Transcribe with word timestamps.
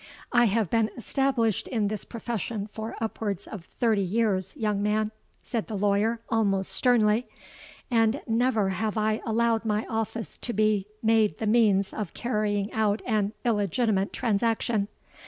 —'I 0.31 0.45
have 0.45 0.71
been 0.71 0.89
established 0.97 1.67
in 1.67 1.87
this 1.87 2.05
profession 2.05 2.65
for 2.65 2.95
upwards 2.99 3.45
of 3.45 3.65
thirty 3.65 4.01
years, 4.01 4.57
young 4.57 4.81
man,' 4.81 5.11
said 5.43 5.67
the 5.67 5.77
lawyer, 5.77 6.19
almost 6.27 6.71
sternly; 6.71 7.27
'and 7.91 8.19
never 8.25 8.69
have 8.69 8.97
I 8.97 9.21
allowed 9.27 9.63
my 9.63 9.85
office 9.85 10.39
to 10.39 10.53
be 10.53 10.87
made 11.03 11.37
the 11.37 11.45
means 11.45 11.93
of 11.93 12.15
carrying 12.15 12.73
out 12.73 13.03
an 13.05 13.33
illegitimate 13.45 14.11
transaction. 14.11 14.87